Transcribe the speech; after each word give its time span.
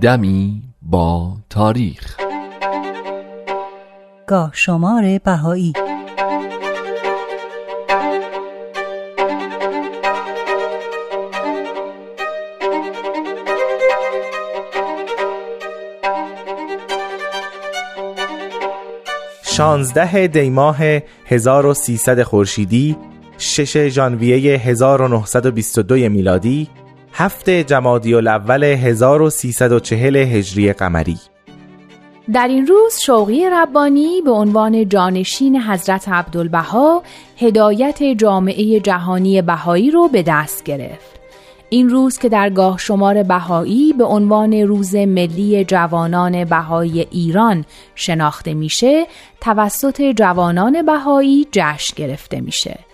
دمی 0.00 0.62
با 0.82 1.36
تاریخ. 1.50 2.16
گاه 4.26 4.50
شمار 4.54 5.18
بهایی. 5.18 5.72
شانزده 19.44 20.26
دیماه 20.26 20.78
1300 21.26 22.22
خورشیدی 22.22 22.96
شش 23.38 23.88
ژانویه 23.88 24.58
1922 24.58 25.94
میلادی 26.08 26.68
هفت 27.14 27.50
جمادی 27.50 28.14
الاول 28.14 28.64
1340 28.64 30.16
هجری 30.16 30.72
قمری 30.72 31.16
در 32.32 32.48
این 32.48 32.66
روز 32.66 32.98
شوقی 33.02 33.50
ربانی 33.50 34.20
به 34.24 34.30
عنوان 34.30 34.88
جانشین 34.88 35.60
حضرت 35.60 36.08
عبدالبها 36.08 37.02
هدایت 37.38 38.02
جامعه 38.02 38.80
جهانی 38.80 39.42
بهایی 39.42 39.90
رو 39.90 40.08
به 40.08 40.22
دست 40.22 40.64
گرفت. 40.64 41.20
این 41.70 41.88
روز 41.90 42.18
که 42.18 42.28
در 42.28 42.50
گاه 42.50 42.78
شمار 42.78 43.22
بهایی 43.22 43.92
به 43.92 44.04
عنوان 44.04 44.52
روز 44.54 44.94
ملی 44.94 45.64
جوانان 45.64 46.44
بهایی 46.44 47.06
ایران 47.10 47.64
شناخته 47.94 48.54
میشه 48.54 49.06
توسط 49.40 50.02
جوانان 50.02 50.82
بهایی 50.82 51.46
جشن 51.52 51.94
گرفته 51.96 52.40
میشه. 52.40 52.91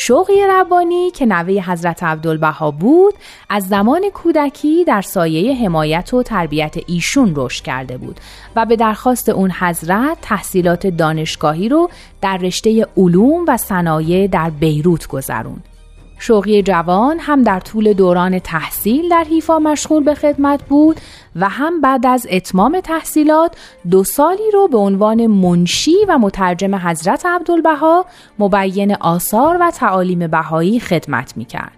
شوقی 0.00 0.42
ربانی 0.50 1.10
که 1.10 1.26
نوه 1.26 1.70
حضرت 1.70 2.02
عبدالبها 2.02 2.70
بود 2.70 3.14
از 3.48 3.68
زمان 3.68 4.10
کودکی 4.14 4.84
در 4.84 5.02
سایه 5.02 5.54
حمایت 5.54 6.14
و 6.14 6.22
تربیت 6.22 6.74
ایشون 6.86 7.32
رشد 7.36 7.64
کرده 7.64 7.98
بود 7.98 8.20
و 8.56 8.66
به 8.66 8.76
درخواست 8.76 9.28
اون 9.28 9.50
حضرت 9.50 10.18
تحصیلات 10.22 10.86
دانشگاهی 10.86 11.68
رو 11.68 11.90
در 12.20 12.36
رشته 12.36 12.86
علوم 12.96 13.44
و 13.48 13.56
صنایع 13.56 14.26
در 14.26 14.50
بیروت 14.50 15.06
گذروند. 15.06 15.77
شوقی 16.18 16.62
جوان 16.62 17.18
هم 17.20 17.42
در 17.42 17.60
طول 17.60 17.92
دوران 17.92 18.38
تحصیل 18.38 19.08
در 19.08 19.24
حیفا 19.30 19.58
مشغول 19.58 20.04
به 20.04 20.14
خدمت 20.14 20.62
بود 20.62 21.00
و 21.36 21.48
هم 21.48 21.80
بعد 21.80 22.06
از 22.06 22.26
اتمام 22.30 22.80
تحصیلات 22.80 23.56
دو 23.90 24.04
سالی 24.04 24.50
رو 24.52 24.68
به 24.68 24.78
عنوان 24.78 25.26
منشی 25.26 25.96
و 26.08 26.18
مترجم 26.18 26.74
حضرت 26.74 27.26
عبدالبها 27.26 28.06
مبین 28.38 28.94
آثار 28.94 29.56
و 29.60 29.70
تعالیم 29.70 30.26
بهایی 30.26 30.80
خدمت 30.80 31.36
می‌کرد. 31.36 31.72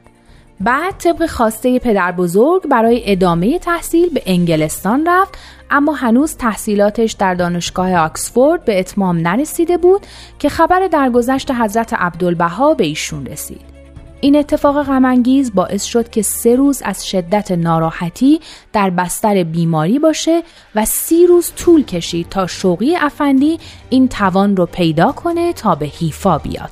بعد 0.61 0.95
طبق 0.99 1.27
خواسته 1.27 1.79
پدر 1.79 2.13
بزرگ 2.13 2.69
برای 2.69 3.13
ادامه 3.13 3.59
تحصیل 3.59 4.09
به 4.09 4.23
انگلستان 4.27 5.07
رفت 5.07 5.39
اما 5.71 5.93
هنوز 5.93 6.37
تحصیلاتش 6.37 7.13
در 7.13 7.35
دانشگاه 7.35 7.95
آکسفورد 7.97 8.65
به 8.65 8.79
اتمام 8.79 9.19
نرسیده 9.19 9.77
بود 9.77 10.07
که 10.39 10.49
خبر 10.49 10.89
درگذشت 10.89 11.51
حضرت 11.51 11.95
عبدالبها 11.95 12.75
به 12.75 12.85
ایشون 12.85 13.27
رسید. 13.27 13.80
این 14.21 14.37
اتفاق 14.37 14.83
غمانگیز 14.83 15.55
باعث 15.55 15.85
شد 15.85 16.11
که 16.11 16.23
سه 16.23 16.57
روز 16.57 16.83
از 16.85 17.07
شدت 17.09 17.53
ناراحتی 17.53 18.41
در 18.73 18.91
بستر 18.91 19.45
بیماری 19.45 19.99
باشه 19.99 20.43
و 20.75 20.85
سی 20.85 21.27
روز 21.27 21.53
طول 21.57 21.85
کشید 21.85 22.29
تا 22.29 22.47
شوقی 22.47 22.97
افندی 22.97 23.59
این 23.91 24.09
توان 24.09 24.57
رو 24.57 24.67
پیدا 24.67 25.13
کنه 25.13 25.53
تا 25.53 25.75
به 25.75 25.87
حیفا 25.87 26.39
بیاد. 26.39 26.71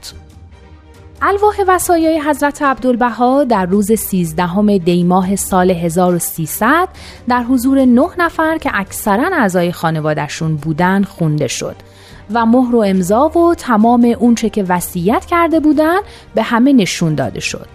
الواح 1.23 1.57
وسایای 1.69 2.21
حضرت 2.21 2.63
عبدالبها 2.63 3.45
در 3.45 3.67
روز 3.67 3.93
13 3.93 4.79
دی 4.79 5.03
ماه 5.03 5.37
سال 5.37 5.71
1300 5.71 6.89
در 7.29 7.43
حضور 7.43 7.85
نه 7.85 8.09
نفر 8.19 8.59
که 8.59 8.71
اکثرا 8.75 9.37
اعضای 9.37 9.73
خانوادهشون 9.73 10.57
بودن 10.57 11.03
خونده 11.03 11.49
شد 11.49 11.77
و 12.35 12.47
مهر 12.47 12.75
و 12.75 12.79
امضا 12.87 13.29
و 13.29 13.55
تمام 13.55 14.15
اونچه 14.19 14.51
که 14.51 14.63
وصیت 14.63 15.25
کرده 15.25 15.61
بودن 15.61 15.99
به 16.35 16.43
همه 16.43 16.73
نشون 16.73 17.15
داده 17.15 17.41
شد. 17.41 17.67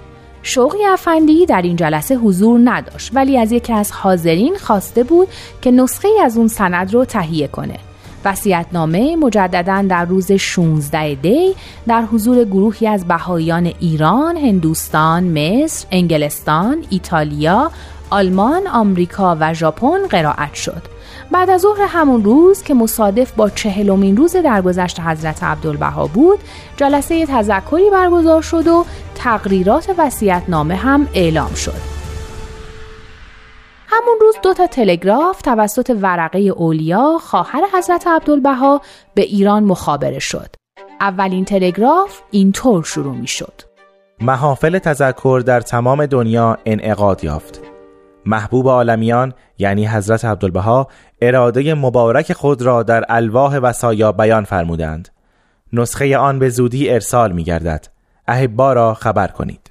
شوقی 0.44 0.86
افندی 0.86 1.46
در 1.46 1.62
این 1.62 1.76
جلسه 1.76 2.16
حضور 2.16 2.60
نداشت 2.64 3.12
ولی 3.14 3.38
از 3.38 3.52
یکی 3.52 3.74
از 3.74 3.92
حاضرین 3.92 4.56
خواسته 4.58 5.04
بود 5.04 5.28
که 5.62 5.72
نسخه 5.72 6.08
از 6.24 6.38
اون 6.38 6.48
سند 6.48 6.94
رو 6.94 7.06
تهیه 7.06 7.48
کنه. 7.48 7.80
وصیتنامه 8.26 9.16
مجددا 9.16 9.86
در 9.90 10.06
روز 10.06 10.32
16 10.32 11.16
دی 11.16 11.56
در 11.88 12.02
حضور 12.02 12.44
گروهی 12.44 12.88
از 12.88 13.08
بهاییان 13.08 13.74
ایران، 13.80 14.38
هندوستان، 14.38 15.24
مصر، 15.24 15.88
انگلستان، 15.92 16.84
ایتالیا، 16.90 17.72
آلمان، 18.10 18.68
آمریکا 18.68 19.38
و 19.40 19.54
ژاپن 19.54 20.08
قرائت 20.10 20.54
شد. 20.54 20.93
بعد 21.34 21.50
از 21.50 21.62
ظهر 21.62 21.82
همون 21.82 22.24
روز 22.24 22.64
که 22.64 22.74
مصادف 22.74 23.32
با 23.32 23.50
چهلمین 23.50 24.18
روز 24.18 24.36
درگذشت 24.36 25.00
حضرت 25.00 25.44
عبدالبها 25.44 26.08
بود 26.08 26.40
جلسه 26.78 27.26
تذکری 27.26 27.90
برگزار 27.90 28.42
شد 28.42 28.68
و 28.68 28.86
تقریرات 29.16 29.96
نامه 30.48 30.76
هم 30.76 31.08
اعلام 31.14 31.54
شد. 31.54 31.94
همون 33.88 34.18
روز 34.22 34.36
دو 34.44 34.54
تا 34.54 34.68
تلگراف 34.68 35.42
توسط 35.42 35.98
ورقه 36.02 36.40
اولیا 36.40 37.18
خواهر 37.22 37.62
حضرت 37.74 38.08
عبدالبها 38.08 38.82
به 39.16 39.22
ایران 39.22 39.64
مخابره 39.64 40.20
شد. 40.20 40.56
اولین 41.02 41.46
تلگراف 41.46 42.22
اینطور 42.32 42.84
شروع 42.84 43.16
می 43.16 43.28
شد 43.28 43.62
محافل 44.22 44.80
تذکر 44.80 45.44
در 45.46 45.62
تمام 45.62 46.06
دنیا 46.06 46.58
انعقاد 46.66 47.24
یافت. 47.24 47.73
محبوب 48.26 48.68
عالمیان 48.68 49.34
یعنی 49.58 49.88
حضرت 49.88 50.26
عبدالبها 50.26 50.88
اراده 51.22 51.74
مبارک 51.74 52.34
خود 52.34 52.62
را 52.62 52.84
در 52.84 53.06
الواح 53.10 53.58
وسایا 53.58 54.12
بیان 54.12 54.44
فرمودند. 54.44 55.10
نسخه 55.74 56.18
آن 56.18 56.40
به 56.40 56.50
زودی 56.50 56.90
ارسال 56.90 57.32
می 57.32 57.44
گردد 57.44 57.88
احبا 58.28 58.74
را 58.74 58.94
خبر 58.94 59.28
کنید. 59.28 59.70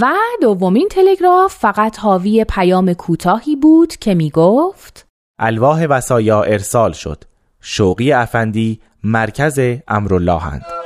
و 0.00 0.12
دومین 0.42 0.88
تلگراف 0.88 1.54
فقط 1.54 1.98
حاوی 1.98 2.44
پیام 2.44 2.92
کوتاهی 2.92 3.56
بود 3.56 3.96
که 3.96 4.14
می 4.14 4.30
گفت 4.30 5.06
الواح 5.38 5.86
وسایا 5.86 6.42
ارسال 6.42 6.92
شد. 6.92 7.24
شوقی 7.60 8.12
افندی 8.12 8.80
مرکز 9.04 9.60
امراللهند 9.88 10.79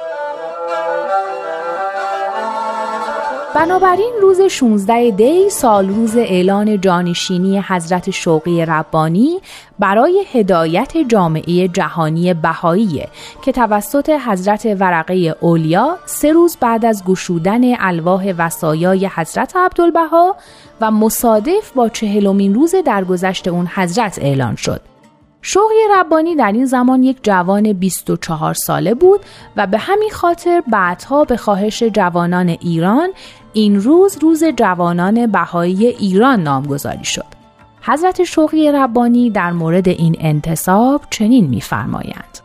بنابراین 3.55 4.13
روز 4.23 4.41
16 4.41 5.11
دی 5.11 5.51
سال 5.51 5.89
روز 5.89 6.17
اعلان 6.17 6.81
جانشینی 6.81 7.61
حضرت 7.61 8.11
شوقی 8.11 8.65
ربانی 8.65 9.41
برای 9.79 10.25
هدایت 10.33 10.97
جامعه 11.09 11.69
جهانی 11.69 12.35
بهاییه 12.35 13.09
که 13.43 13.53
توسط 13.53 14.11
حضرت 14.27 14.67
ورقه 14.81 15.37
اولیا 15.41 15.97
سه 16.07 16.33
روز 16.33 16.57
بعد 16.61 16.85
از 16.85 17.05
گشودن 17.05 17.61
الواح 17.81 18.33
وسایای 18.39 19.07
حضرت 19.15 19.57
عبدالبها 19.57 20.37
و 20.81 20.91
مصادف 20.91 21.73
با 21.75 21.89
چهلمین 21.89 22.55
روز 22.55 22.75
درگذشت 22.87 23.49
اون 23.49 23.67
حضرت 23.75 24.19
اعلان 24.19 24.57
شد. 24.57 24.81
شوقی 25.47 25.75
ربانی 25.97 26.37
در 26.37 26.53
این 26.53 26.67
زمان 26.67 27.03
یک 27.03 27.19
جوان 27.23 27.73
24 27.73 28.55
ساله 28.55 28.95
بود 28.95 29.21
و 29.57 29.67
به 29.67 29.79
همین 29.79 30.11
خاطر 30.11 30.63
بعدها 30.67 31.25
به 31.25 31.37
خواهش 31.37 31.83
جوانان 31.83 32.49
ایران 32.49 33.09
این 33.55 33.81
روز 33.81 34.19
روز 34.23 34.45
جوانان 34.45 35.27
بهایی 35.27 35.87
ایران 35.87 36.43
نامگذاری 36.43 37.05
شد. 37.05 37.25
حضرت 37.83 38.25
شوقی 38.25 38.73
ربانی 38.73 39.31
در 39.31 39.53
مورد 39.53 39.89
این 39.89 40.17
انتصاب 40.21 41.01
چنین 41.11 41.47
می‌فرمایند. 41.47 42.39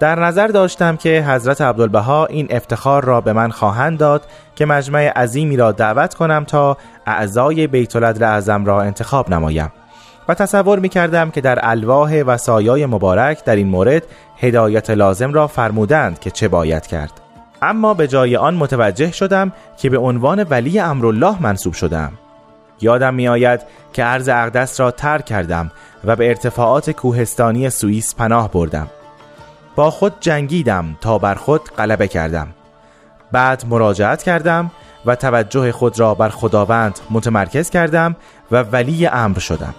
در 0.00 0.20
نظر 0.20 0.46
داشتم 0.46 0.96
که 0.96 1.24
حضرت 1.28 1.60
عبدالبها 1.60 2.26
این 2.26 2.46
افتخار 2.50 3.04
را 3.04 3.20
به 3.20 3.32
من 3.32 3.50
خواهند 3.50 3.98
داد 3.98 4.26
که 4.56 4.66
مجمع 4.66 5.08
عظیمی 5.08 5.56
را 5.56 5.72
دعوت 5.72 6.14
کنم 6.14 6.44
تا 6.44 6.76
اعضای 7.06 7.66
بیت 7.66 7.96
اعظم 7.96 8.64
را 8.64 8.82
انتخاب 8.82 9.30
نمایم 9.30 9.72
و 10.28 10.34
تصور 10.34 10.78
می 10.78 10.88
کردم 10.88 11.30
که 11.30 11.40
در 11.40 11.58
الواح 11.62 12.22
و 12.22 12.36
سایای 12.36 12.86
مبارک 12.86 13.44
در 13.44 13.56
این 13.56 13.68
مورد 13.68 14.02
هدایت 14.36 14.90
لازم 14.90 15.32
را 15.32 15.46
فرمودند 15.46 16.18
که 16.18 16.30
چه 16.30 16.48
باید 16.48 16.86
کرد 16.86 17.21
اما 17.62 17.94
به 17.94 18.08
جای 18.08 18.36
آن 18.36 18.54
متوجه 18.54 19.12
شدم 19.12 19.52
که 19.76 19.90
به 19.90 19.98
عنوان 19.98 20.46
ولی 20.50 20.78
امرالله 20.78 21.42
منصوب 21.42 21.72
شدم. 21.72 22.12
یادم 22.80 23.14
می 23.14 23.28
آید 23.28 23.60
که 23.92 24.04
عرض 24.04 24.28
اقدس 24.28 24.80
را 24.80 24.90
ترک 24.90 25.24
کردم 25.24 25.70
و 26.04 26.16
به 26.16 26.28
ارتفاعات 26.28 26.90
کوهستانی 26.90 27.70
سوئیس 27.70 28.14
پناه 28.14 28.50
بردم. 28.50 28.86
با 29.76 29.90
خود 29.90 30.14
جنگیدم 30.20 30.96
تا 31.00 31.18
بر 31.18 31.34
خود 31.34 31.70
غلبه 31.78 32.08
کردم. 32.08 32.48
بعد 33.32 33.64
مراجعت 33.68 34.22
کردم 34.22 34.70
و 35.06 35.16
توجه 35.16 35.72
خود 35.72 36.00
را 36.00 36.14
بر 36.14 36.28
خداوند 36.28 36.98
متمرکز 37.10 37.70
کردم 37.70 38.16
و 38.50 38.62
ولی 38.62 39.06
امر 39.06 39.38
شدم. 39.38 39.74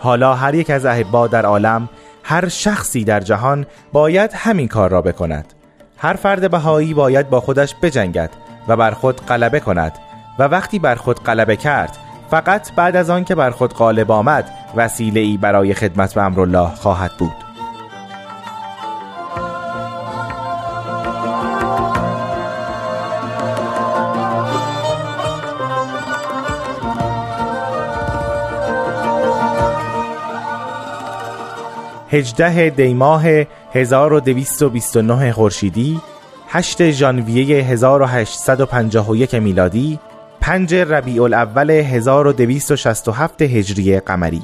حالا 0.00 0.34
هر 0.34 0.54
یک 0.54 0.70
از 0.70 0.86
احبا 0.86 1.26
در 1.26 1.46
عالم 1.46 1.88
هر 2.22 2.48
شخصی 2.48 3.04
در 3.04 3.20
جهان 3.20 3.66
باید 3.92 4.30
همین 4.34 4.68
کار 4.68 4.90
را 4.90 5.02
بکند. 5.02 5.57
هر 5.98 6.14
فرد 6.14 6.50
بهایی 6.50 6.94
باید 6.94 7.30
با 7.30 7.40
خودش 7.40 7.74
بجنگد 7.82 8.30
و 8.68 8.76
بر 8.76 8.90
خود 8.90 9.26
غلبه 9.26 9.60
کند 9.60 9.92
و 10.38 10.42
وقتی 10.42 10.78
بر 10.78 10.94
خود 10.94 11.22
غلبه 11.24 11.56
کرد 11.56 11.96
فقط 12.30 12.72
بعد 12.72 12.96
از 12.96 13.10
آن 13.10 13.24
که 13.24 13.34
بر 13.34 13.50
خود 13.50 13.74
غالب 13.74 14.10
آمد 14.10 14.50
وسیله 14.76 15.20
ای 15.20 15.36
برای 15.36 15.74
خدمت 15.74 16.14
به 16.14 16.22
امرالله 16.22 16.68
خواهد 16.74 17.10
بود. 17.18 17.47
هجده 32.10 32.70
دیماه 32.70 33.24
1229 33.72 35.32
خورشیدی 35.32 36.00
8 36.48 36.90
ژانویه 36.90 37.64
1851 37.64 39.34
میلادی 39.34 39.98
5 40.40 40.74
ربیع 40.74 41.22
الاول 41.22 41.70
1267 41.70 43.42
هجری 43.42 44.00
قمری. 44.00 44.42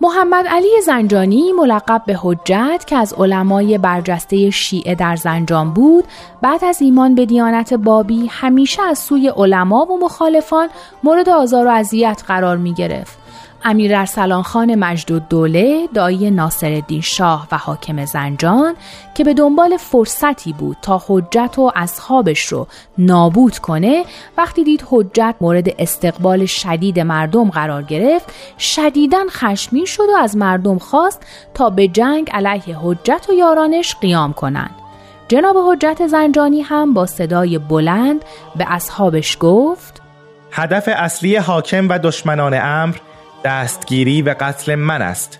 محمد 0.00 0.46
علی 0.46 0.80
زنجانی 0.86 1.52
ملقب 1.52 2.02
به 2.06 2.18
حجت 2.22 2.84
که 2.86 2.96
از 2.96 3.12
علمای 3.12 3.78
برجسته 3.78 4.50
شیعه 4.50 4.94
در 4.94 5.16
زنجان 5.16 5.72
بود 5.72 6.04
بعد 6.42 6.64
از 6.64 6.82
ایمان 6.82 7.14
به 7.14 7.26
دیانت 7.26 7.74
بابی 7.74 8.26
همیشه 8.30 8.82
از 8.82 8.98
سوی 8.98 9.28
علما 9.28 9.84
و 9.84 10.04
مخالفان 10.04 10.68
مورد 11.04 11.28
آزار 11.28 11.66
و 11.66 11.70
اذیت 11.70 12.22
قرار 12.26 12.56
می 12.56 12.74
گرفت 12.74 13.21
امیر 13.64 13.96
ارسلان 13.96 14.42
خان 14.42 14.74
مجد 14.74 15.28
دوله 15.28 15.88
دایی 15.94 16.30
ناصرالدین 16.30 17.00
شاه 17.00 17.48
و 17.52 17.58
حاکم 17.58 18.04
زنجان 18.04 18.74
که 19.14 19.24
به 19.24 19.34
دنبال 19.34 19.76
فرصتی 19.76 20.52
بود 20.52 20.76
تا 20.82 21.02
حجت 21.08 21.58
و 21.58 21.72
اصحابش 21.74 22.44
رو 22.44 22.66
نابود 22.98 23.58
کنه 23.58 24.04
وقتی 24.36 24.64
دید 24.64 24.84
حجت 24.90 25.34
مورد 25.40 25.68
استقبال 25.78 26.46
شدید 26.46 27.00
مردم 27.00 27.50
قرار 27.50 27.82
گرفت 27.82 28.32
شدیداً 28.58 29.24
خشمین 29.30 29.84
شد 29.84 30.08
و 30.14 30.16
از 30.18 30.36
مردم 30.36 30.78
خواست 30.78 31.26
تا 31.54 31.70
به 31.70 31.88
جنگ 31.88 32.30
علیه 32.30 32.78
حجت 32.82 33.26
و 33.28 33.32
یارانش 33.32 33.96
قیام 34.00 34.32
کنند. 34.32 34.74
جناب 35.28 35.56
حجت 35.56 36.06
زنجانی 36.06 36.60
هم 36.60 36.94
با 36.94 37.06
صدای 37.06 37.58
بلند 37.58 38.24
به 38.56 38.64
اصحابش 38.68 39.36
گفت 39.40 40.02
هدف 40.50 40.88
اصلی 40.92 41.36
حاکم 41.36 41.88
و 41.88 41.98
دشمنان 41.98 42.54
امر 42.54 42.96
دستگیری 43.44 44.22
و 44.22 44.34
قتل 44.40 44.74
من 44.74 45.02
است 45.02 45.38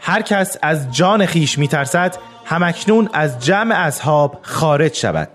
هر 0.00 0.22
کس 0.22 0.56
از 0.62 0.92
جان 0.92 1.26
خیش 1.26 1.58
میترسد 1.58 2.16
همکنون 2.44 3.08
از 3.12 3.44
جمع 3.44 3.74
اصحاب 3.74 4.38
خارج 4.42 4.94
شود 4.94 5.28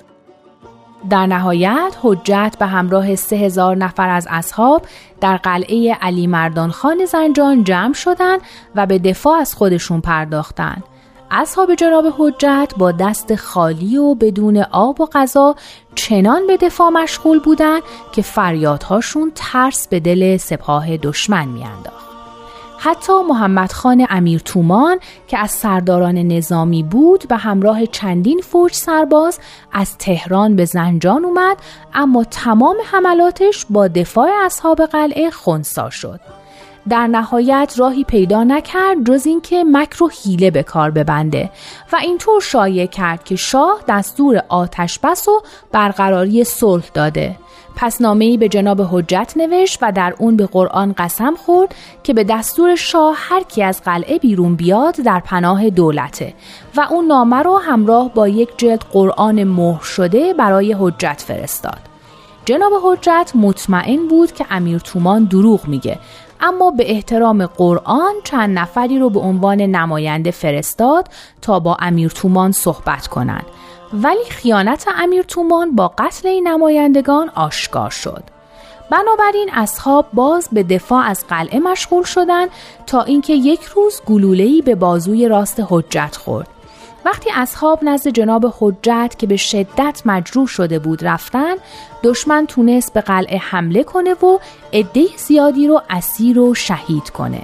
در 1.09 1.25
نهایت 1.25 1.97
حجت 2.01 2.55
به 2.59 2.65
همراه 2.65 3.15
سه 3.15 3.35
هزار 3.35 3.75
نفر 3.75 4.09
از 4.09 4.27
اصحاب 4.29 4.85
در 5.21 5.37
قلعه 5.37 5.93
علی 6.01 6.27
مردان 6.27 6.71
خان 6.71 7.05
زنجان 7.05 7.63
جمع 7.63 7.93
شدند 7.93 8.41
و 8.75 8.85
به 8.85 8.99
دفاع 8.99 9.39
از 9.39 9.53
خودشون 9.53 10.01
پرداختند. 10.01 10.83
اصحاب 11.35 11.75
جناب 11.75 12.05
حجت 12.17 12.73
با 12.77 12.91
دست 12.91 13.35
خالی 13.35 13.97
و 13.97 14.15
بدون 14.15 14.57
آب 14.71 15.01
و 15.01 15.05
غذا 15.05 15.55
چنان 15.95 16.47
به 16.47 16.57
دفاع 16.57 16.89
مشغول 16.89 17.39
بودند 17.39 17.81
که 18.11 18.21
فریادهاشون 18.21 19.31
ترس 19.35 19.87
به 19.87 19.99
دل 19.99 20.37
سپاه 20.37 20.97
دشمن 20.97 21.47
میانداخت. 21.47 22.03
حتی 22.77 23.13
محمد 23.29 23.71
خان 23.71 24.07
امیر 24.09 24.39
تومان 24.39 24.99
که 25.27 25.37
از 25.37 25.51
سرداران 25.51 26.17
نظامی 26.17 26.83
بود 26.83 27.23
و 27.29 27.37
همراه 27.37 27.85
چندین 27.85 28.41
فوج 28.41 28.73
سرباز 28.73 29.39
از 29.71 29.97
تهران 29.97 30.55
به 30.55 30.65
زنجان 30.65 31.25
اومد 31.25 31.57
اما 31.93 32.23
تمام 32.23 32.75
حملاتش 32.91 33.65
با 33.69 33.87
دفاع 33.87 34.29
اصحاب 34.45 34.81
قلعه 34.85 35.29
خونسا 35.29 35.89
شد. 35.89 36.42
در 36.89 37.07
نهایت 37.07 37.73
راهی 37.77 38.03
پیدا 38.03 38.43
نکرد 38.43 39.03
جز 39.07 39.25
اینکه 39.25 39.63
مکر 39.63 40.03
و 40.03 40.09
حیله 40.09 40.51
به 40.51 40.63
کار 40.63 40.91
ببنده 40.91 41.49
و 41.93 41.95
اینطور 41.95 42.41
شایع 42.41 42.85
کرد 42.85 43.23
که 43.23 43.35
شاه 43.35 43.79
دستور 43.87 44.43
آتش 44.49 44.99
بس 44.99 45.27
و 45.27 45.41
برقراری 45.71 46.43
صلح 46.43 46.85
داده 46.93 47.35
پس 47.75 48.01
نامه‌ای 48.01 48.37
به 48.37 48.49
جناب 48.49 48.81
حجت 48.91 49.33
نوشت 49.35 49.79
و 49.81 49.91
در 49.91 50.13
اون 50.19 50.35
به 50.35 50.45
قرآن 50.45 50.93
قسم 50.97 51.35
خورد 51.35 51.75
که 52.03 52.13
به 52.13 52.23
دستور 52.23 52.75
شاه 52.75 53.15
هر 53.19 53.43
کی 53.43 53.63
از 53.63 53.81
قلعه 53.81 54.19
بیرون 54.19 54.55
بیاد 54.55 54.95
در 54.95 55.19
پناه 55.19 55.69
دولته 55.69 56.33
و 56.75 56.87
اون 56.89 57.05
نامه 57.05 57.37
رو 57.37 57.57
همراه 57.57 58.13
با 58.13 58.27
یک 58.27 58.49
جلد 58.57 58.85
قرآن 58.91 59.43
مهر 59.43 59.83
شده 59.83 60.33
برای 60.33 60.75
حجت 60.79 61.23
فرستاد. 61.27 61.93
جناب 62.45 62.73
حجت 62.83 63.31
مطمئن 63.35 64.07
بود 64.07 64.31
که 64.31 64.45
امیر 64.49 64.79
تومان 64.79 65.23
دروغ 65.23 65.67
میگه 65.67 65.99
اما 66.43 66.71
به 66.71 66.91
احترام 66.91 67.45
قرآن 67.45 68.13
چند 68.23 68.59
نفری 68.59 68.99
رو 68.99 69.09
به 69.09 69.19
عنوان 69.19 69.61
نماینده 69.61 70.31
فرستاد 70.31 71.07
تا 71.41 71.59
با 71.59 71.77
امیر 71.79 72.09
تومان 72.09 72.51
صحبت 72.51 73.07
کنند. 73.07 73.45
ولی 73.93 74.25
خیانت 74.29 74.85
امیر 74.97 75.23
تومان 75.23 75.75
با 75.75 75.87
قتل 75.97 76.27
این 76.27 76.47
نمایندگان 76.47 77.29
آشکار 77.35 77.89
شد. 77.89 78.23
بنابراین 78.91 79.49
اصحاب 79.53 80.05
باز 80.13 80.49
به 80.51 80.63
دفاع 80.63 81.05
از 81.05 81.25
قلعه 81.27 81.59
مشغول 81.59 82.03
شدند 82.03 82.49
تا 82.87 83.01
اینکه 83.01 83.33
یک 83.33 83.63
روز 83.63 84.01
گلوله‌ای 84.05 84.61
به 84.61 84.75
بازوی 84.75 85.27
راست 85.27 85.63
حجت 85.69 86.15
خورد. 86.15 86.47
وقتی 87.05 87.29
اصحاب 87.35 87.79
نزد 87.83 88.07
جناب 88.07 88.53
حجت 88.59 89.15
که 89.17 89.27
به 89.27 89.37
شدت 89.37 90.01
مجروح 90.05 90.47
شده 90.47 90.79
بود 90.79 91.05
رفتن 91.05 91.53
دشمن 92.03 92.45
تونست 92.45 92.93
به 92.93 93.01
قلعه 93.01 93.37
حمله 93.37 93.83
کنه 93.83 94.13
و 94.13 94.39
عده 94.73 95.05
زیادی 95.17 95.67
رو 95.67 95.81
اسیر 95.89 96.39
و 96.39 96.53
شهید 96.53 97.09
کنه 97.09 97.41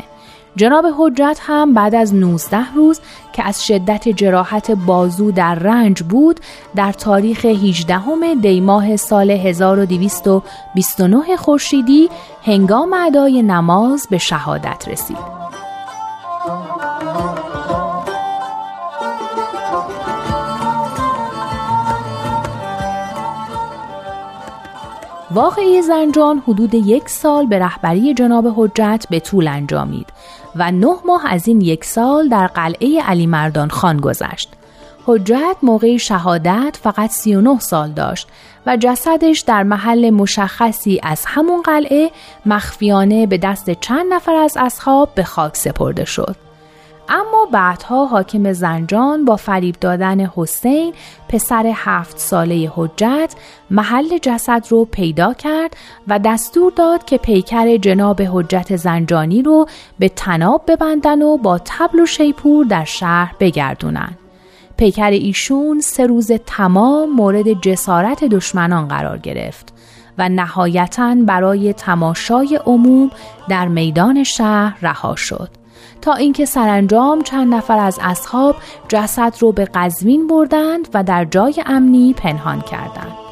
جناب 0.56 0.86
حجت 0.98 1.40
هم 1.42 1.74
بعد 1.74 1.96
از 1.96 2.16
19 2.16 2.74
روز 2.76 3.00
که 3.34 3.44
از 3.44 3.66
شدت 3.66 4.10
جراحت 4.10 4.72
بازو 4.72 5.32
در 5.32 5.56
رنج 5.56 6.04
بود 6.04 6.40
در 6.76 6.92
تاریخ 6.92 7.46
18 7.46 8.02
دیماه 8.42 8.96
سال 8.96 9.32
1229 9.32 11.36
خورشیدی 11.36 12.10
هنگام 12.46 12.94
ادای 12.94 13.44
نماز 13.44 14.08
به 14.10 14.18
شهادت 14.18 14.88
رسید. 14.88 15.40
واقعی 25.40 25.82
زنجان 25.82 26.44
حدود 26.48 26.74
یک 26.74 27.10
سال 27.10 27.46
به 27.46 27.60
رهبری 27.60 28.14
جناب 28.14 28.54
حجت 28.58 29.06
به 29.10 29.20
طول 29.20 29.48
انجامید 29.48 30.08
و 30.56 30.72
نه 30.72 30.96
ماه 31.06 31.22
از 31.28 31.48
این 31.48 31.62
یک 31.62 31.86
سال 31.86 32.30
در 32.30 32.48
قلعه 32.48 33.02
علی 33.02 33.26
مردان 33.28 33.70
خان 33.70 33.98
گذشت. 33.98 34.50
حجت 35.06 35.56
موقع 35.62 35.98
شهادت 35.98 36.80
فقط 36.84 37.10
39 37.10 37.60
سال 37.60 37.92
داشت 37.92 38.28
و 38.66 38.78
جسدش 38.78 39.40
در 39.40 39.64
محل 39.64 40.10
مشخصی 40.10 41.00
از 41.04 41.24
همون 41.28 41.62
قلعه 41.62 42.12
مخفیانه 42.46 43.28
به 43.28 43.38
دست 43.38 43.70
چند 43.70 44.14
نفر 44.14 44.36
از 44.36 44.58
اصحاب 44.60 45.10
به 45.16 45.24
خاک 45.24 45.58
سپرده 45.58 46.06
شد. 46.06 46.49
اما 47.10 47.48
بعدها 47.52 48.06
حاکم 48.06 48.54
زنجان 48.54 49.26
با 49.26 49.36
فریب 49.36 49.76
دادن 49.82 50.20
حسین 50.20 50.94
پسر 51.30 51.72
هفت 51.76 52.18
ساله 52.18 52.72
حجت 52.76 53.36
محل 53.72 54.18
جسد 54.18 54.66
رو 54.70 54.86
پیدا 54.86 55.34
کرد 55.34 55.78
و 56.08 56.20
دستور 56.20 56.72
داد 56.76 57.06
که 57.06 57.18
پیکر 57.18 57.78
جناب 57.78 58.22
حجت 58.22 58.76
زنجانی 58.76 59.42
رو 59.42 59.68
به 60.00 60.10
تناب 60.10 60.64
ببندن 60.68 61.22
و 61.22 61.38
با 61.38 61.60
تبل 61.66 62.00
و 62.00 62.06
شیپور 62.06 62.66
در 62.66 62.86
شهر 62.86 63.36
بگردونن. 63.40 64.18
پیکر 64.78 65.12
ایشون 65.12 65.80
سه 65.80 66.06
روز 66.08 66.32
تمام 66.46 67.10
مورد 67.10 67.62
جسارت 67.62 68.24
دشمنان 68.24 68.88
قرار 68.88 69.18
گرفت 69.18 69.74
و 70.18 70.30
نهایتا 70.30 71.16
برای 71.16 71.74
تماشای 71.74 72.60
عموم 72.66 73.12
در 73.50 73.68
میدان 73.68 74.24
شهر 74.24 74.78
رها 74.82 75.16
شد. 75.16 75.59
تا 76.02 76.14
اینکه 76.14 76.46
سرانجام 76.46 77.22
چند 77.22 77.54
نفر 77.54 77.80
از 77.80 78.00
اصحاب 78.02 78.56
جسد 78.88 79.36
رو 79.40 79.52
به 79.52 79.66
قزوین 79.66 80.28
بردند 80.28 80.88
و 80.94 81.04
در 81.04 81.26
جای 81.26 81.64
امنی 81.66 82.14
پنهان 82.14 82.62
کردند. 82.62 83.29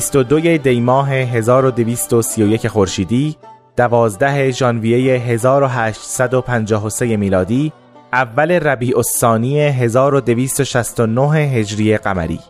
22 0.00 0.58
دیماه 0.58 1.10
1231 1.10 2.68
خورشیدی 2.68 3.36
12 3.76 4.50
ژانویه 4.50 5.20
1853 5.20 7.16
میلادی 7.16 7.72
اول 8.12 8.50
ربیع 8.50 8.96
الثانی 8.96 9.60
1269 9.60 11.38
هجری 11.38 11.96
قمری. 11.96 12.40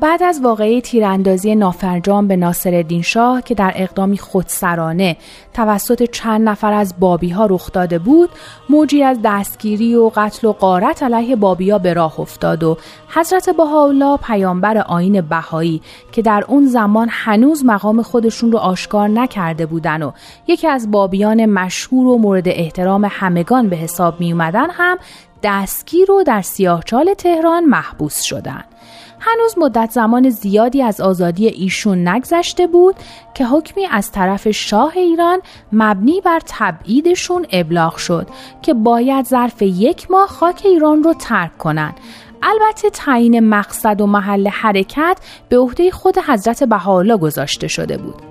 بعد 0.00 0.22
از 0.22 0.40
واقعه 0.42 0.80
تیراندازی 0.80 1.54
نافرجام 1.54 2.28
به 2.28 2.36
ناصرالدین 2.36 3.02
شاه 3.02 3.42
که 3.42 3.54
در 3.54 3.72
اقدامی 3.76 4.18
خودسرانه 4.18 5.16
توسط 5.54 6.02
چند 6.10 6.48
نفر 6.48 6.72
از 6.72 6.94
بابی 7.00 7.30
ها 7.30 7.46
رخ 7.46 7.72
داده 7.72 7.98
بود 7.98 8.30
موجی 8.70 9.02
از 9.02 9.18
دستگیری 9.24 9.94
و 9.94 10.10
قتل 10.14 10.46
و 10.46 10.52
غارت 10.52 11.02
علیه 11.02 11.36
بابی 11.36 11.70
ها 11.70 11.78
به 11.78 11.92
راه 11.92 12.20
افتاد 12.20 12.64
و 12.64 12.78
حضرت 13.08 13.50
بهاءالله 13.50 14.16
پیامبر 14.16 14.78
آین 14.78 15.20
بهایی 15.20 15.82
که 16.12 16.22
در 16.22 16.44
اون 16.48 16.66
زمان 16.66 17.08
هنوز 17.10 17.64
مقام 17.64 18.02
خودشون 18.02 18.52
رو 18.52 18.58
آشکار 18.58 19.08
نکرده 19.08 19.66
بودن 19.66 20.02
و 20.02 20.12
یکی 20.46 20.66
از 20.68 20.90
بابیان 20.90 21.46
مشهور 21.46 22.06
و 22.06 22.18
مورد 22.18 22.48
احترام 22.48 23.08
همگان 23.10 23.68
به 23.68 23.76
حساب 23.76 24.20
می 24.20 24.32
اومدن 24.32 24.70
هم 24.70 24.98
دستگیر 25.42 26.10
و 26.10 26.22
در 26.22 26.42
سیاهچال 26.42 27.14
تهران 27.14 27.64
محبوس 27.64 28.22
شدند. 28.22 28.77
هنوز 29.20 29.58
مدت 29.58 29.90
زمان 29.90 30.30
زیادی 30.30 30.82
از 30.82 31.00
آزادی 31.00 31.46
ایشون 31.46 32.08
نگذشته 32.08 32.66
بود 32.66 32.94
که 33.34 33.46
حکمی 33.46 33.86
از 33.86 34.12
طرف 34.12 34.50
شاه 34.50 34.96
ایران 34.96 35.40
مبنی 35.72 36.20
بر 36.20 36.40
تبعیدشون 36.46 37.46
ابلاغ 37.52 37.96
شد 37.96 38.26
که 38.62 38.74
باید 38.74 39.26
ظرف 39.26 39.62
یک 39.62 40.10
ماه 40.10 40.28
خاک 40.28 40.62
ایران 40.64 41.02
رو 41.02 41.14
ترک 41.14 41.58
کنند 41.58 41.94
البته 42.42 42.90
تعیین 42.90 43.40
مقصد 43.40 44.00
و 44.00 44.06
محل 44.06 44.48
حرکت 44.48 45.18
به 45.48 45.58
عهده 45.58 45.90
خود 45.90 46.18
حضرت 46.18 46.64
بهاءالله 46.64 47.16
گذاشته 47.16 47.68
شده 47.68 47.96
بود. 47.96 48.22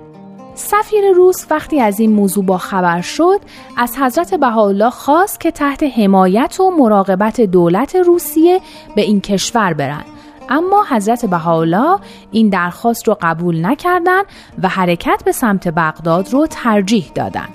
سفیر 0.54 1.10
روس 1.10 1.46
وقتی 1.50 1.80
از 1.80 2.00
این 2.00 2.12
موضوع 2.12 2.44
با 2.44 2.58
خبر 2.58 3.00
شد 3.00 3.40
از 3.76 3.96
حضرت 3.98 4.34
بهاءالله 4.34 4.90
خواست 4.90 5.40
که 5.40 5.50
تحت 5.50 5.82
حمایت 5.82 6.60
و 6.60 6.70
مراقبت 6.70 7.40
دولت 7.40 7.96
روسیه 7.96 8.60
به 8.96 9.02
این 9.02 9.20
کشور 9.20 9.72
برند 9.72 10.17
اما 10.48 10.84
حضرت 10.90 11.26
بهاءالله 11.26 11.98
این 12.30 12.48
درخواست 12.48 13.08
رو 13.08 13.16
قبول 13.20 13.66
نکردند 13.66 14.24
و 14.62 14.68
حرکت 14.68 15.22
به 15.24 15.32
سمت 15.32 15.68
بغداد 15.68 16.32
رو 16.32 16.46
ترجیح 16.46 17.10
دادند. 17.14 17.54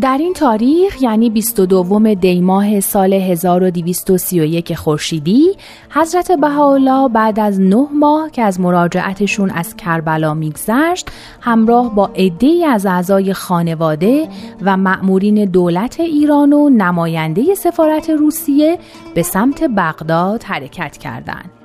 در 0.00 0.18
این 0.18 0.32
تاریخ 0.32 1.02
یعنی 1.02 1.30
22 1.30 2.14
دی 2.14 2.40
ماه 2.40 2.80
سال 2.80 3.12
1231 3.12 4.74
خورشیدی 4.74 5.56
حضرت 5.90 6.32
بهاءالله 6.32 7.08
بعد 7.08 7.40
از 7.40 7.60
نه 7.60 7.88
ماه 7.92 8.30
که 8.30 8.42
از 8.42 8.60
مراجعتشون 8.60 9.50
از 9.50 9.76
کربلا 9.76 10.34
میگذشت 10.34 11.10
همراه 11.40 11.94
با 11.94 12.10
عدهای 12.16 12.64
از 12.64 12.86
اعضای 12.86 13.32
خانواده 13.32 14.28
و 14.62 14.76
مأمورین 14.76 15.44
دولت 15.44 16.00
ایران 16.00 16.52
و 16.52 16.68
نماینده 16.68 17.54
سفارت 17.54 18.10
روسیه 18.10 18.78
به 19.14 19.22
سمت 19.22 19.62
بغداد 19.62 20.42
حرکت 20.42 20.98
کردند. 20.98 21.59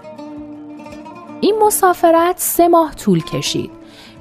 این 1.42 1.56
مسافرت 1.62 2.36
سه 2.38 2.68
ماه 2.68 2.96
طول 2.96 3.24
کشید. 3.24 3.72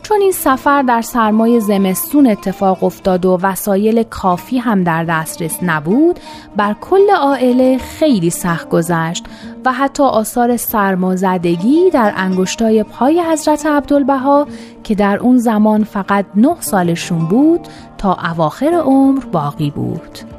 چون 0.05 0.21
این 0.21 0.33
سفر 0.33 0.83
در 0.83 1.03
سرمای 1.03 1.61
زمستون 1.61 2.27
اتفاق 2.27 2.85
افتاد 2.85 3.27
و 3.27 3.39
وسایل 3.43 4.03
کافی 4.03 4.59
هم 4.59 4.85
در 4.85 5.05
دسترس 5.05 5.59
نبود 5.63 6.21
بر 6.57 6.77
کل 6.81 7.11
عائله 7.11 7.79
خیلی 7.79 8.31
سخت 8.31 8.69
گذشت 8.69 9.25
و 9.65 9.73
حتی 9.73 10.03
آثار 10.03 10.57
سرمازدگی 10.57 11.91
در 11.91 12.13
انگشتای 12.17 12.83
پای 12.83 13.21
حضرت 13.21 13.67
عبدالبها 13.67 14.47
که 14.85 14.95
در 14.95 15.19
اون 15.19 15.39
زمان 15.39 15.85
فقط 15.85 16.27
نه 16.35 16.57
سالشون 16.61 17.29
بود 17.29 17.61
تا 17.99 18.17
اواخر 18.31 18.75
عمر 18.85 19.25
باقی 19.25 19.71
بود. 19.71 20.34